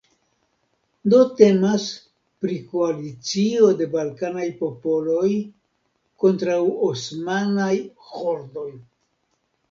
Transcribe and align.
Do 1.13 1.17
temas 1.39 1.83
pri 2.45 2.55
koalicio 2.71 3.67
de 3.81 3.87
balkanaj 3.91 4.45
popoloj 4.61 5.29
kontraŭ 6.23 6.57
osmanaj 6.89 7.69
hordoj. 8.09 8.67